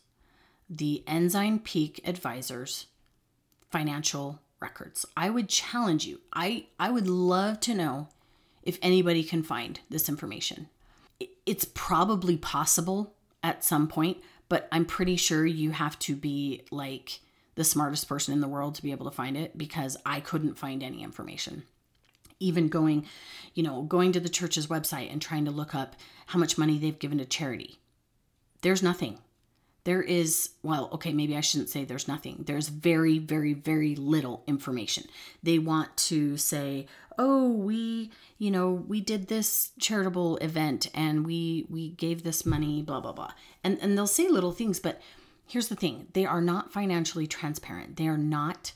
[0.69, 2.87] the Ensign Peak Advisors
[3.69, 5.05] financial records.
[5.17, 6.21] I would challenge you.
[6.31, 8.07] I, I would love to know
[8.63, 10.69] if anybody can find this information.
[11.45, 17.19] It's probably possible at some point, but I'm pretty sure you have to be like
[17.55, 20.57] the smartest person in the world to be able to find it because I couldn't
[20.57, 21.63] find any information.
[22.39, 23.05] Even going,
[23.53, 26.77] you know, going to the church's website and trying to look up how much money
[26.77, 27.80] they've given to charity.
[28.61, 29.19] There's nothing
[29.83, 32.43] there is, well, okay, maybe I shouldn't say there's nothing.
[32.45, 35.05] There's very, very, very little information.
[35.41, 36.85] They want to say,
[37.17, 42.83] oh, we, you know, we did this charitable event and we we gave this money,
[42.83, 43.31] blah, blah, blah.
[43.63, 45.01] And and they'll say little things, but
[45.47, 46.07] here's the thing.
[46.13, 47.97] They are not financially transparent.
[47.97, 48.73] They are not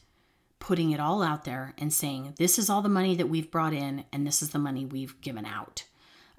[0.58, 3.74] putting it all out there and saying, this is all the money that we've brought
[3.74, 5.84] in and this is the money we've given out.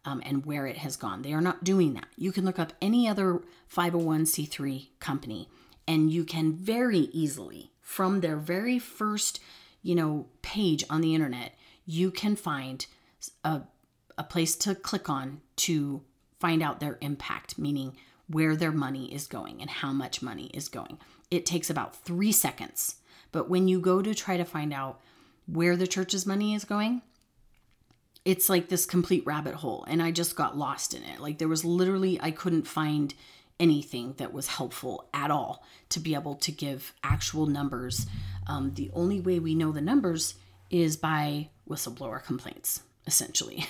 [0.07, 1.23] Um, and where it has gone.
[1.23, 2.07] They are not doing that.
[2.17, 3.43] You can look up any other
[3.75, 5.49] 501c3 company
[5.87, 9.41] and you can very easily, from their very first,
[9.83, 12.87] you know, page on the internet, you can find
[13.45, 13.63] a,
[14.17, 16.03] a place to click on to
[16.41, 17.97] find out their impact, meaning
[18.29, 20.99] where their money is going and how much money is going.
[21.31, 22.97] It takes about three seconds.
[23.33, 25.01] But when you go to try to find out
[25.47, 27.03] where the church's money is going,
[28.27, 29.85] it's like this complete rabbit hole.
[29.87, 31.21] And I just got lost in it.
[31.21, 33.15] Like there was literally, I couldn't find
[33.61, 38.05] anything that was helpful at all to be able to give actual numbers.
[38.49, 40.35] Um, the only way we know the numbers
[40.71, 43.65] is by whistleblower complaints, essentially.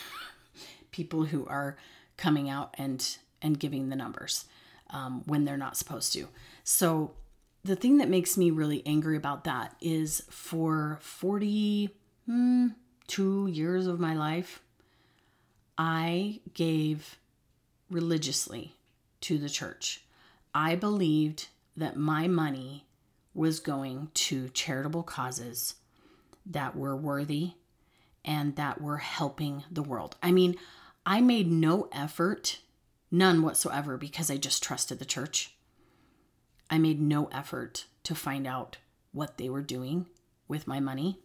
[0.91, 1.77] People who are
[2.17, 4.47] coming out and and giving the numbers
[4.89, 6.29] um, when they're not supposed to.
[6.65, 7.13] So
[7.63, 11.93] the thing that makes me really angry about that is for 42
[12.25, 12.69] hmm,
[13.49, 14.63] years of my life,
[15.79, 17.19] I gave
[17.91, 18.75] religiously
[19.23, 20.05] to the church.
[20.55, 22.87] I believed that my money
[23.35, 25.75] was going to charitable causes
[26.47, 27.53] that were worthy
[28.25, 30.17] and that were helping the world.
[30.23, 30.57] I mean,
[31.05, 32.61] I made no effort,
[33.11, 35.55] none whatsoever, because I just trusted the church.
[36.71, 38.79] I made no effort to find out
[39.13, 40.07] what they were doing
[40.49, 41.21] with my money.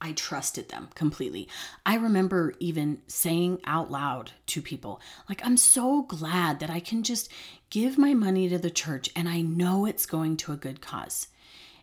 [0.00, 1.48] I trusted them completely.
[1.84, 7.02] I remember even saying out loud to people, like, I'm so glad that I can
[7.02, 7.30] just
[7.70, 11.28] give my money to the church and I know it's going to a good cause.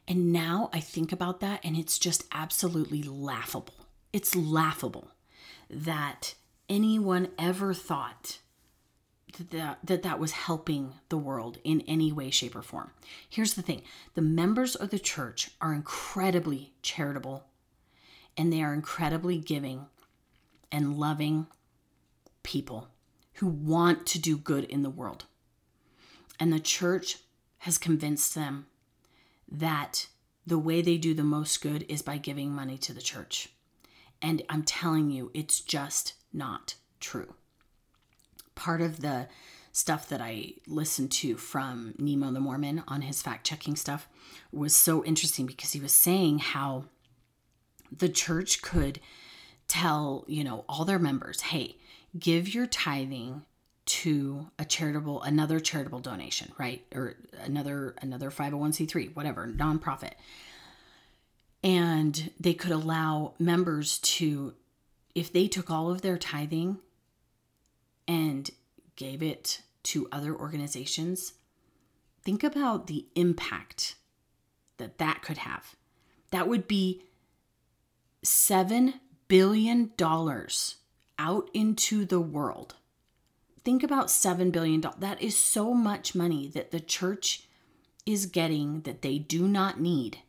[0.07, 3.87] And now I think about that and it's just absolutely laughable.
[4.11, 5.11] It's laughable
[5.69, 6.35] that
[6.69, 8.39] anyone ever thought
[9.49, 12.91] that, that that was helping the world in any way shape or form
[13.29, 13.81] here's the thing
[14.13, 17.45] the members of the church are incredibly charitable
[18.37, 19.85] and they are incredibly giving
[20.71, 21.47] and loving
[22.41, 22.89] people
[23.33, 25.25] who want to do good in the world.
[26.39, 27.19] And the church
[27.59, 28.67] has convinced them
[29.49, 30.07] that
[30.45, 33.49] the way they do the most good is by giving money to the church.
[34.21, 37.35] And i'm telling you it's just not true.
[38.55, 39.27] Part of the
[39.71, 44.07] stuff that I listened to from Nemo the Mormon on his fact checking stuff
[44.51, 46.85] was so interesting because he was saying how
[47.97, 48.99] the church could
[49.67, 51.77] tell, you know, all their members, hey,
[52.17, 53.43] give your tithing
[53.85, 56.85] to a charitable another charitable donation, right?
[56.93, 60.13] Or another another 501c3, whatever, nonprofit.
[61.63, 64.53] And they could allow members to
[65.15, 66.79] if they took all of their tithing
[68.07, 68.49] and
[68.95, 71.33] gave it to other organizations,
[72.23, 73.95] think about the impact
[74.77, 75.75] that that could have.
[76.31, 77.03] That would be
[78.23, 78.93] $7
[79.27, 79.91] billion
[81.19, 82.75] out into the world.
[83.63, 84.83] Think about $7 billion.
[84.97, 87.47] That is so much money that the church
[88.05, 90.19] is getting that they do not need.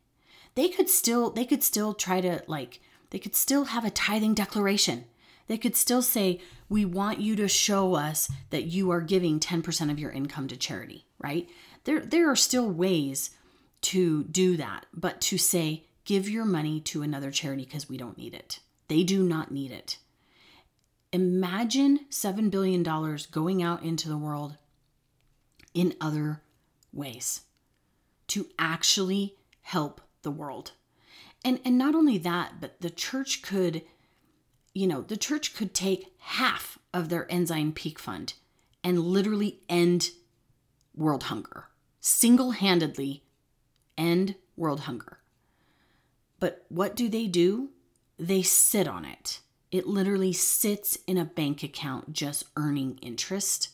[0.54, 2.80] They could still they could still try to like
[3.10, 5.06] they could still have a tithing declaration
[5.46, 9.90] they could still say, We want you to show us that you are giving 10%
[9.90, 11.48] of your income to charity, right?
[11.84, 13.30] There, there are still ways
[13.82, 18.18] to do that, but to say, Give your money to another charity because we don't
[18.18, 18.60] need it.
[18.88, 19.98] They do not need it.
[21.12, 22.82] Imagine $7 billion
[23.30, 24.56] going out into the world
[25.72, 26.42] in other
[26.92, 27.42] ways
[28.28, 30.72] to actually help the world.
[31.44, 33.82] And, and not only that, but the church could
[34.74, 38.34] you know, the church could take half of their Ensign Peak Fund
[38.82, 40.10] and literally end
[40.94, 41.68] world hunger,
[42.00, 43.22] single handedly
[43.96, 45.18] end world hunger.
[46.44, 47.70] But what do they do?
[48.18, 49.40] They sit on it.
[49.70, 53.70] It literally sits in a bank account just earning interest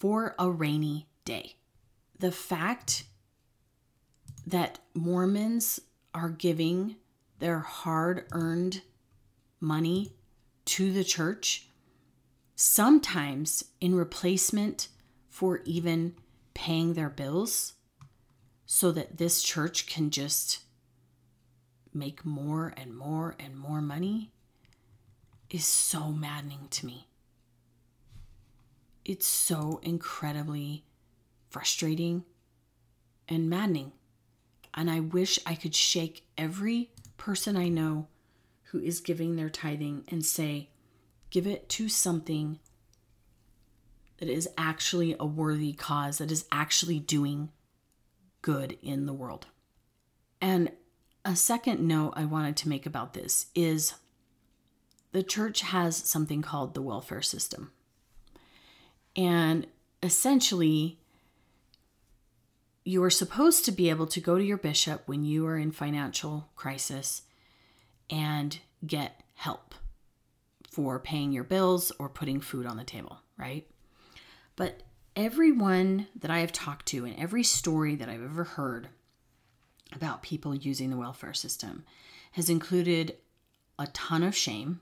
[0.00, 1.54] for a rainy day.
[2.18, 3.04] The fact
[4.44, 5.78] that Mormons
[6.12, 6.96] are giving
[7.38, 8.82] their hard earned
[9.60, 10.16] money
[10.64, 11.68] to the church,
[12.56, 14.88] sometimes in replacement
[15.28, 16.16] for even
[16.54, 17.74] paying their bills,
[18.66, 20.58] so that this church can just
[21.94, 24.32] make more and more and more money,
[25.50, 27.06] is so maddening to me.
[29.04, 30.84] It's so incredibly
[31.48, 32.24] frustrating
[33.28, 33.92] and maddening.
[34.74, 38.08] And I wish I could shake every person I know
[38.64, 40.70] who is giving their tithing and say,
[41.30, 42.58] give it to something
[44.18, 47.50] that is actually a worthy cause, that is actually doing
[48.42, 49.46] good in the world.
[50.40, 50.72] And
[51.24, 53.94] a second note I wanted to make about this is
[55.12, 57.72] the church has something called the welfare system.
[59.16, 59.66] And
[60.02, 60.98] essentially,
[62.84, 65.70] you are supposed to be able to go to your bishop when you are in
[65.70, 67.22] financial crisis
[68.10, 69.74] and get help
[70.70, 73.66] for paying your bills or putting food on the table, right?
[74.56, 74.82] But
[75.16, 78.88] everyone that I have talked to and every story that I've ever heard
[79.94, 81.84] about people using the welfare system
[82.32, 83.16] has included
[83.78, 84.80] a ton of shame.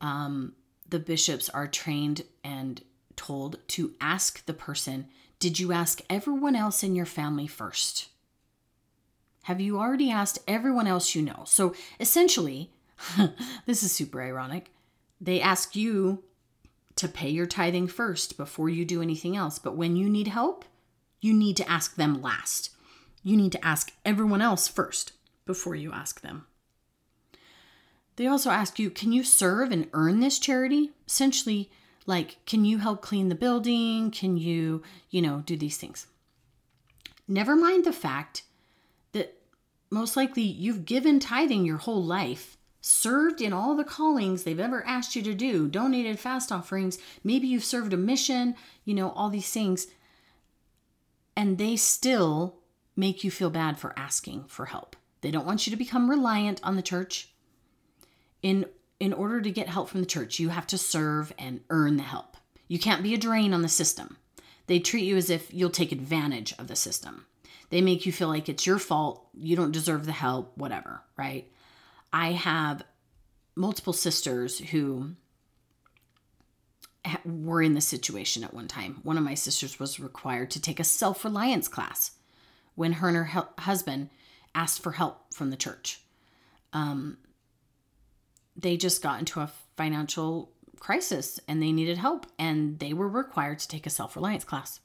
[0.00, 0.54] Um,
[0.88, 2.82] the bishops are trained and
[3.16, 5.06] told to ask the person,
[5.38, 8.08] Did you ask everyone else in your family first?
[9.44, 11.42] Have you already asked everyone else you know?
[11.46, 12.70] So essentially,
[13.66, 14.70] this is super ironic.
[15.20, 16.22] They ask you
[16.96, 19.58] to pay your tithing first before you do anything else.
[19.58, 20.64] But when you need help,
[21.20, 22.70] you need to ask them last.
[23.22, 25.12] You need to ask everyone else first
[25.46, 26.46] before you ask them.
[28.16, 30.90] They also ask you, can you serve and earn this charity?
[31.06, 31.70] Essentially,
[32.06, 34.10] like, can you help clean the building?
[34.10, 36.06] Can you, you know, do these things?
[37.26, 38.42] Never mind the fact
[39.12, 39.38] that
[39.90, 44.84] most likely you've given tithing your whole life, served in all the callings they've ever
[44.84, 49.30] asked you to do, donated fast offerings, maybe you've served a mission, you know, all
[49.30, 49.86] these things.
[51.36, 52.56] And they still
[52.96, 54.96] make you feel bad for asking for help.
[55.20, 57.32] They don't want you to become reliant on the church.
[58.42, 58.66] In
[59.00, 62.04] in order to get help from the church, you have to serve and earn the
[62.04, 62.36] help.
[62.68, 64.16] You can't be a drain on the system.
[64.68, 67.26] They treat you as if you'll take advantage of the system.
[67.70, 71.50] They make you feel like it's your fault, you don't deserve the help, whatever, right?
[72.12, 72.84] I have
[73.56, 75.16] multiple sisters who
[77.24, 79.00] were in this situation at one time.
[79.02, 82.12] One of my sisters was required to take a self reliance class
[82.74, 84.10] when her and her husband
[84.54, 86.00] asked for help from the church.
[86.72, 87.18] Um,
[88.56, 93.58] they just got into a financial crisis and they needed help and they were required
[93.60, 94.80] to take a self-reliance class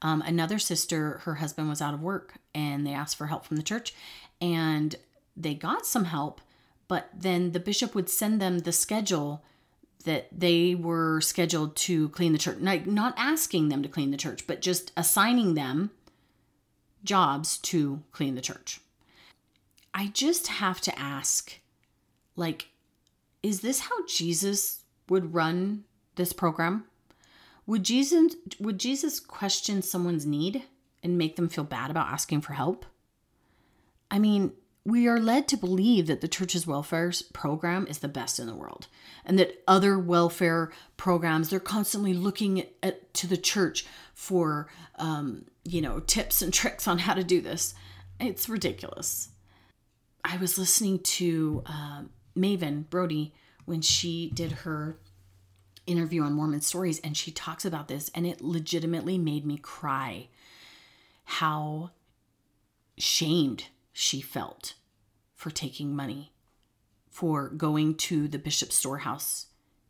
[0.00, 3.58] um, another sister her husband was out of work and they asked for help from
[3.58, 3.94] the church
[4.40, 4.96] and
[5.36, 6.40] they got some help
[6.88, 9.44] but then the bishop would send them the schedule
[10.04, 14.46] that they were scheduled to clean the church not asking them to clean the church
[14.46, 15.90] but just assigning them
[17.04, 18.80] jobs to clean the church
[19.92, 21.60] i just have to ask
[22.36, 22.68] like
[23.44, 24.80] is this how Jesus
[25.10, 25.84] would run
[26.14, 26.84] this program?
[27.66, 30.62] Would Jesus would Jesus question someone's need
[31.02, 32.86] and make them feel bad about asking for help?
[34.10, 34.52] I mean,
[34.84, 38.54] we are led to believe that the church's welfare program is the best in the
[38.54, 38.86] world
[39.24, 45.80] and that other welfare programs they're constantly looking at, to the church for um, you
[45.80, 47.74] know tips and tricks on how to do this.
[48.20, 49.30] It's ridiculous.
[50.22, 52.02] I was listening to uh,
[52.36, 54.98] Maven Brody when she did her
[55.86, 60.28] interview on Mormon Stories and she talks about this and it legitimately made me cry
[61.24, 61.90] how
[62.96, 63.64] shamed
[63.94, 64.74] she felt
[65.34, 66.32] for taking money
[67.08, 69.46] for going to the bishop's storehouse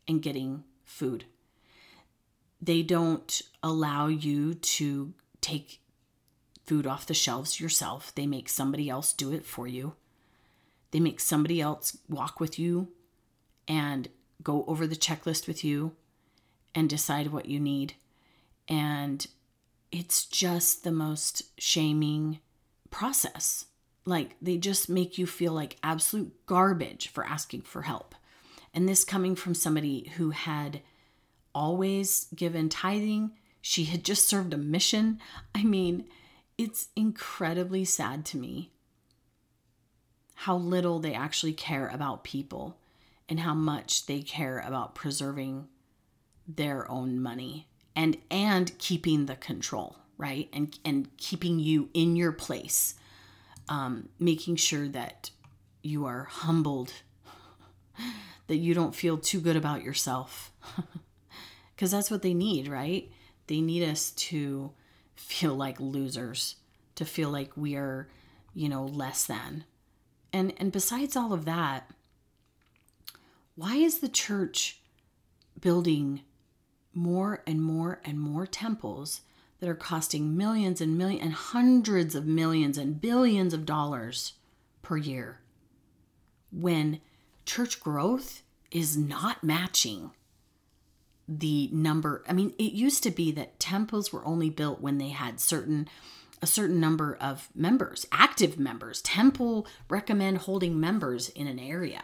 [0.07, 1.25] and getting food.
[2.61, 5.81] They don't allow you to take
[6.67, 8.15] food off the shelves yourself.
[8.15, 9.95] They make somebody else do it for you.
[10.91, 12.89] They make somebody else walk with you
[13.67, 14.09] and
[14.43, 15.93] go over the checklist with you
[16.75, 17.95] and decide what you need.
[18.69, 19.27] And
[19.91, 22.41] it's just the most shaming
[22.91, 23.67] process.
[24.05, 28.15] Like they just make you feel like absolute garbage for asking for help.
[28.73, 30.81] And this coming from somebody who had
[31.55, 33.33] always given tithing,
[33.63, 35.21] she had just served a mission.
[35.55, 36.07] I mean,
[36.59, 38.71] it's incredibly sad to me
[40.35, 42.77] how little they actually care about people
[43.29, 45.69] and how much they care about preserving
[46.47, 52.33] their own money and and keeping the control right and and keeping you in your
[52.33, 52.95] place
[53.69, 55.31] um, making sure that
[55.83, 56.93] you are humbled
[58.47, 60.53] that you don't feel too good about yourself.
[61.75, 63.11] Because that's what they need right?
[63.49, 64.71] They need us to
[65.17, 66.55] feel like losers
[66.95, 68.09] to feel like we are
[68.55, 69.65] you know less than.
[70.33, 71.91] And and besides all of that
[73.57, 74.81] why is the church
[75.61, 76.23] building
[76.93, 79.21] more and more and more temples
[79.65, 84.35] that are costing millions and millions and hundreds of millions and billions of dollars
[84.83, 85.41] per year
[86.53, 87.01] when
[87.47, 90.11] church growth is not matching
[91.27, 92.23] the number.
[92.29, 95.89] I mean it used to be that temples were only built when they had certain
[96.43, 99.01] a certain number of members active members.
[99.01, 102.03] Temple recommend holding members in an area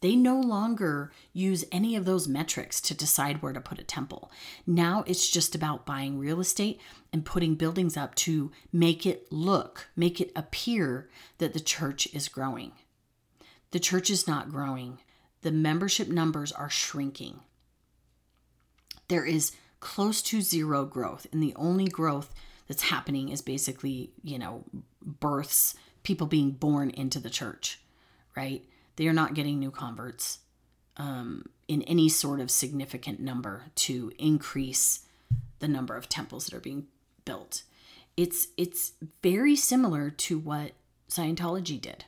[0.00, 4.30] They no longer use any of those metrics to decide where to put a temple.
[4.66, 6.80] Now it's just about buying real estate
[7.12, 12.28] and putting buildings up to make it look, make it appear that the church is
[12.28, 12.72] growing.
[13.72, 14.98] The church is not growing,
[15.42, 17.40] the membership numbers are shrinking.
[19.08, 22.32] There is close to zero growth, and the only growth
[22.68, 24.64] that's happening is basically, you know,
[25.02, 27.80] births, people being born into the church,
[28.36, 28.64] right?
[29.00, 30.40] They are not getting new converts
[30.98, 35.06] um, in any sort of significant number to increase
[35.58, 36.86] the number of temples that are being
[37.24, 37.62] built.
[38.18, 38.92] It's it's
[39.22, 40.72] very similar to what
[41.08, 42.04] Scientology did,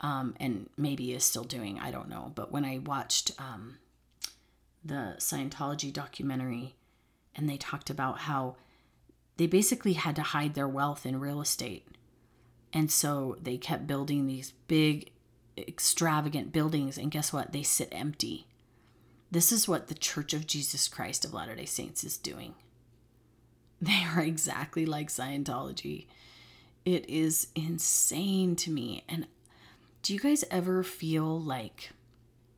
[0.00, 1.78] um, and maybe is still doing.
[1.78, 2.32] I don't know.
[2.34, 3.76] But when I watched um,
[4.82, 6.76] the Scientology documentary,
[7.36, 8.56] and they talked about how
[9.36, 11.86] they basically had to hide their wealth in real estate.
[12.72, 15.10] And so they kept building these big
[15.56, 17.52] extravagant buildings, and guess what?
[17.52, 18.46] They sit empty.
[19.30, 22.54] This is what the Church of Jesus Christ of Latter day Saints is doing.
[23.82, 26.06] They are exactly like Scientology.
[26.86, 29.04] It is insane to me.
[29.08, 29.26] And
[30.00, 31.90] do you guys ever feel like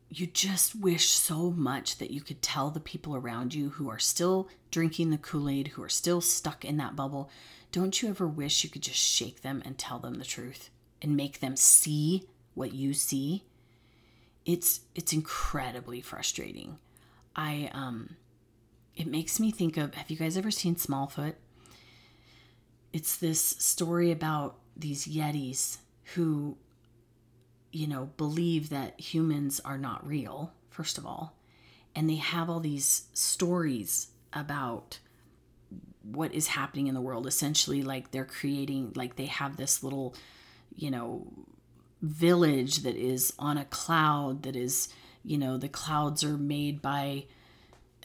[0.09, 3.99] you just wish so much that you could tell the people around you who are
[3.99, 7.31] still drinking the Kool Aid, who are still stuck in that bubble?
[7.73, 10.71] Don't you ever wish you could just shake them and tell them the truth
[11.03, 12.25] and make them see
[12.57, 13.45] what you see,
[14.45, 16.79] it's it's incredibly frustrating.
[17.37, 18.17] I um
[18.97, 21.35] it makes me think of have you guys ever seen Smallfoot?
[22.93, 25.79] It's this story about these yetis
[26.15, 26.57] who
[27.73, 31.37] you know believe that humans are not real first of all
[31.95, 34.99] and they have all these stories about
[36.03, 40.15] what is happening in the world essentially like they're creating like they have this little
[40.75, 41.27] you know
[42.03, 44.89] village that is on a cloud that is
[45.25, 47.25] you know the clouds are made by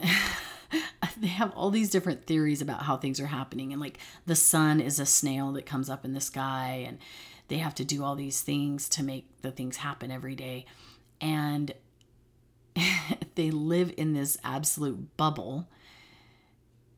[1.16, 3.72] they have all these different theories about how things are happening.
[3.72, 6.98] And like the sun is a snail that comes up in the sky and
[7.48, 10.66] they have to do all these things to make the things happen every day.
[11.20, 11.72] And
[13.34, 15.68] they live in this absolute bubble.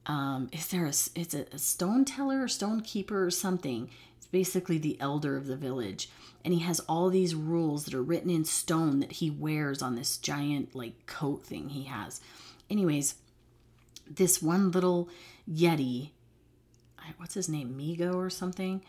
[0.06, 3.88] Um, is there a it's a, stone teller or stone keeper or something
[4.34, 6.08] basically the elder of the village
[6.44, 9.94] and he has all these rules that are written in stone that he wears on
[9.94, 12.20] this giant like coat thing he has.
[12.68, 13.14] Anyways,
[14.10, 15.08] this one little
[15.48, 16.10] yeti,
[17.16, 18.82] what's his name, Migo or something,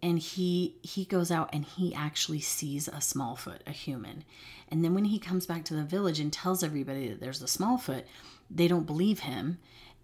[0.00, 4.22] and he he goes out and he actually sees a smallfoot, a human.
[4.68, 7.46] And then when he comes back to the village and tells everybody that there's a
[7.46, 8.04] smallfoot,
[8.48, 9.58] they don't believe him.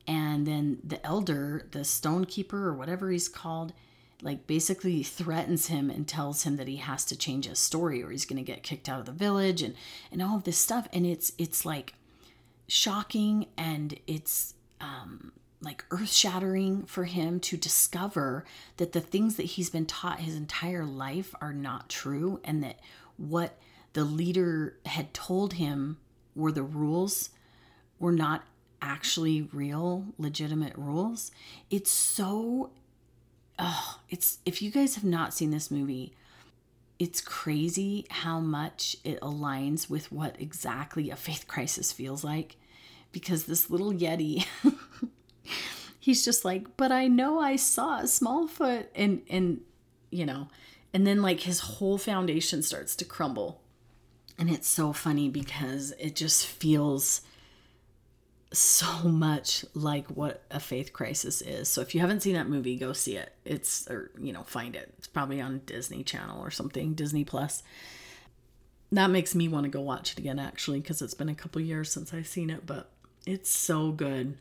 [0.09, 3.73] And then the elder, the stone keeper or whatever he's called,
[4.23, 8.11] like basically threatens him and tells him that he has to change his story or
[8.11, 9.75] he's going to get kicked out of the village and
[10.11, 10.89] and all of this stuff.
[10.93, 11.95] And it's it's like
[12.67, 18.45] shocking and it's um like earth shattering for him to discover
[18.77, 22.79] that the things that he's been taught his entire life are not true and that
[23.17, 23.59] what
[23.95, 25.97] the leader had told him
[26.35, 27.31] were the rules
[27.99, 28.45] were not
[28.81, 31.33] actually real legitimate rules.
[31.69, 32.71] It's so
[33.59, 36.15] oh, it's if you guys have not seen this movie,
[36.99, 42.57] it's crazy how much it aligns with what exactly a faith crisis feels like.
[43.11, 44.47] Because this little Yeti,
[46.01, 49.61] he's just like, but I know I saw a Smallfoot and and
[50.11, 50.49] you know,
[50.93, 53.61] and then like his whole foundation starts to crumble.
[54.39, 57.23] And it's so funny because it just feels
[58.53, 61.69] so much like what a faith crisis is.
[61.69, 63.33] So if you haven't seen that movie, go see it.
[63.45, 64.95] It's or you know, find it.
[64.99, 67.63] It's probably on Disney Channel or something, Disney Plus.
[68.91, 71.61] That makes me want to go watch it again actually because it's been a couple
[71.61, 72.91] years since I've seen it, but
[73.27, 74.39] it's so good.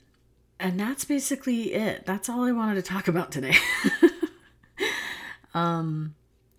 [0.59, 2.05] And that's basically it.
[2.05, 3.55] That's all I wanted to talk about today.
[5.53, 6.15] um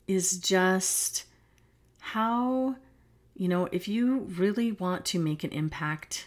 [0.07, 1.24] is just
[2.01, 2.76] how
[3.34, 6.26] you know, if you really want to make an impact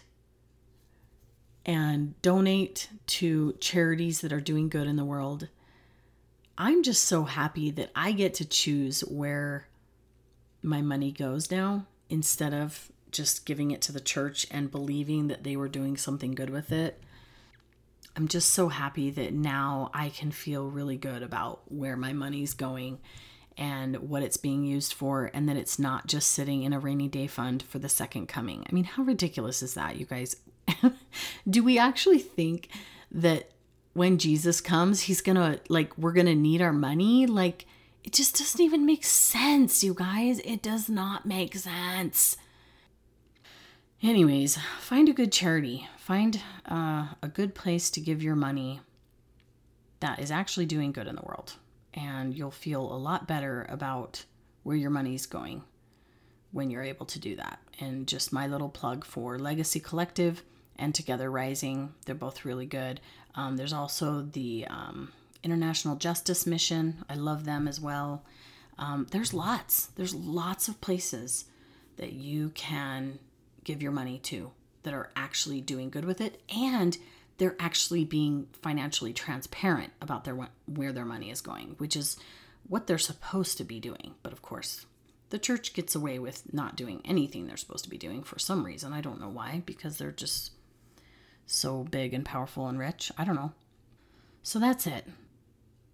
[1.64, 5.48] and donate to charities that are doing good in the world.
[6.58, 9.68] I'm just so happy that I get to choose where
[10.62, 15.44] my money goes now instead of just giving it to the church and believing that
[15.44, 17.02] they were doing something good with it.
[18.16, 22.54] I'm just so happy that now I can feel really good about where my money's
[22.54, 22.98] going
[23.56, 27.08] and what it's being used for, and that it's not just sitting in a rainy
[27.08, 28.64] day fund for the second coming.
[28.66, 30.36] I mean, how ridiculous is that, you guys?
[31.48, 32.68] do we actually think
[33.10, 33.50] that
[33.92, 37.26] when Jesus comes, he's gonna, like, we're gonna need our money?
[37.26, 37.66] Like,
[38.04, 40.40] it just doesn't even make sense, you guys.
[40.40, 42.36] It does not make sense.
[44.02, 45.88] Anyways, find a good charity.
[45.96, 48.80] Find uh, a good place to give your money
[50.00, 51.54] that is actually doing good in the world.
[51.94, 54.24] And you'll feel a lot better about
[54.64, 55.62] where your money's going
[56.50, 57.60] when you're able to do that.
[57.78, 60.42] And just my little plug for Legacy Collective
[60.82, 61.94] and Together Rising.
[62.04, 63.00] They're both really good.
[63.36, 65.12] Um, there's also the um,
[65.42, 67.04] International Justice Mission.
[67.08, 68.24] I love them as well.
[68.78, 69.86] Um, there's lots.
[69.96, 71.44] There's lots of places
[71.96, 73.20] that you can
[73.64, 74.50] give your money to
[74.82, 76.98] that are actually doing good with it and
[77.38, 82.16] they're actually being financially transparent about their where their money is going, which is
[82.66, 84.14] what they're supposed to be doing.
[84.22, 84.86] But of course,
[85.30, 88.66] the church gets away with not doing anything they're supposed to be doing for some
[88.66, 88.92] reason.
[88.92, 90.50] I don't know why, because they're just
[91.46, 93.12] so big and powerful and rich.
[93.18, 93.52] I don't know.
[94.42, 95.06] So that's it.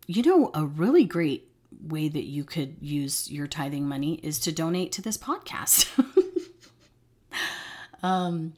[0.06, 4.52] You know, a really great way that you could use your tithing money is to
[4.52, 5.88] donate to this podcast.
[8.02, 8.54] um,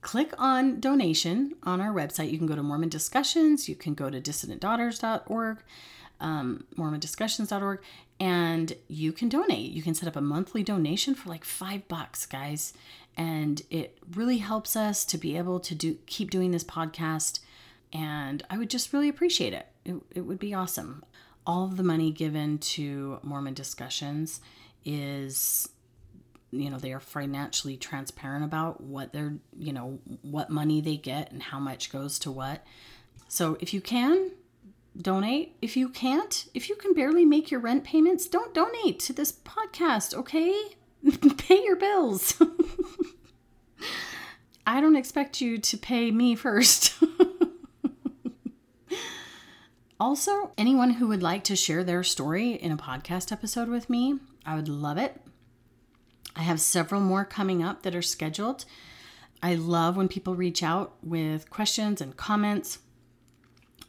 [0.00, 2.30] click on donation on our website.
[2.30, 5.58] You can go to Mormon Discussions, you can go to dissidentdaughters.org,
[6.20, 7.80] um, mormondiscussions.org,
[8.18, 9.72] and you can donate.
[9.72, 12.72] You can set up a monthly donation for like five bucks, guys.
[13.16, 17.40] And it really helps us to be able to do keep doing this podcast.
[17.92, 19.66] And I would just really appreciate it.
[19.84, 21.04] It, it would be awesome.
[21.46, 24.40] All of the money given to Mormon discussions
[24.84, 25.68] is
[26.52, 31.30] you know they are financially transparent about what they're you know what money they get
[31.32, 32.64] and how much goes to what
[33.28, 34.30] so if you can
[35.00, 39.12] donate if you can't if you can barely make your rent payments don't donate to
[39.12, 40.76] this podcast okay
[41.38, 42.40] pay your bills
[44.66, 46.94] i don't expect you to pay me first
[50.00, 54.18] also anyone who would like to share their story in a podcast episode with me
[54.44, 55.20] i would love it
[56.36, 58.66] I have several more coming up that are scheduled.
[59.42, 62.78] I love when people reach out with questions and comments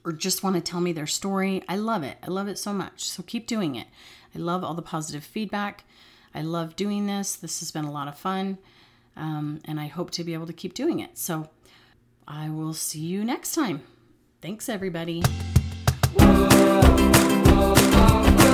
[0.06, 1.62] or just want to tell me their story.
[1.68, 2.18] I love it.
[2.24, 3.04] I love it so much.
[3.04, 3.88] So keep doing it.
[4.34, 5.84] I love all the positive feedback.
[6.34, 7.36] I love doing this.
[7.36, 8.58] This has been a lot of fun,
[9.16, 11.18] um, and I hope to be able to keep doing it.
[11.18, 11.50] So
[12.28, 13.82] I will see you next time.
[14.42, 15.24] Thanks, everybody.
[16.14, 17.76] Whoa, whoa,
[18.36, 18.47] whoa.